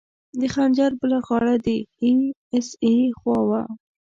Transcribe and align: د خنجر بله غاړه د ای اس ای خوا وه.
د 0.39 0.41
خنجر 0.53 0.91
بله 1.01 1.17
غاړه 1.27 1.55
د 1.65 1.67
ای 2.03 2.15
اس 2.55 2.67
ای 2.85 2.95
خوا 3.19 3.37
وه. 3.49 3.61